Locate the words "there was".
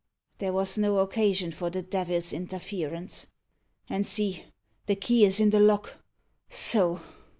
0.39-0.79